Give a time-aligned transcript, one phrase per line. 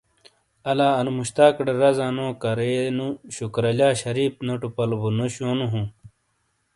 [0.69, 5.85] آلا انو مشتاقٹے رازا نو کرے نو شکور علیا شریف نوٹو پلو بو نشونو ہوں۔